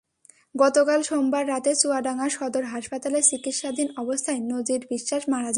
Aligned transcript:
গতকাল 0.55 0.99
সোমবার 1.01 1.43
রাতে 1.47 1.71
চুয়াডাঙ্গা 1.75 2.27
সদর 2.29 2.63
হাসপাতালে 2.63 3.19
চিকিৎসাধীন 3.21 3.87
অবস্থায় 3.97 4.39
নজির 4.51 4.81
বিশ্বাস 4.89 5.21
মারা 5.29 5.41
যান। 5.41 5.49